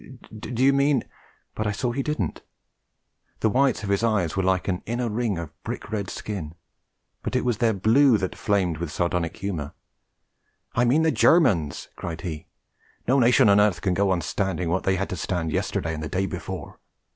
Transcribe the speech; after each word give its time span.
'Do 0.35 0.63
you 0.63 0.73
mean?' 0.73 1.03
But 1.53 1.67
I 1.67 1.71
saw 1.71 1.91
he 1.91 2.01
didn't! 2.01 2.41
The 3.41 3.51
whites 3.51 3.83
of 3.83 3.89
his 3.89 4.03
eyes 4.03 4.35
were 4.35 4.41
like 4.41 4.67
an 4.67 4.81
inner 4.87 5.07
ring 5.07 5.37
of 5.37 5.51
brick 5.63 5.91
red 5.91 6.09
skin, 6.09 6.55
but 7.21 7.35
it 7.35 7.45
was 7.45 7.59
their 7.59 7.71
blue 7.73 8.17
that 8.17 8.35
flamed 8.35 8.79
with 8.79 8.91
sardonic 8.91 9.37
humour. 9.37 9.73
'I 10.73 10.85
mean 10.85 11.01
the 11.03 11.11
Germans!' 11.11 11.87
cried 11.95 12.21
he. 12.21 12.47
'No 13.07 13.19
nation 13.19 13.47
on 13.47 13.59
earth 13.59 13.81
can 13.83 13.93
go 13.93 14.09
on 14.09 14.21
standing 14.21 14.69
what 14.71 14.85
they 14.85 14.95
had 14.95 15.09
to 15.09 15.15
stand 15.15 15.51
yesterday 15.51 15.93
and 15.93 16.01
the 16.01 16.09
day 16.09 16.25
before. 16.25 16.79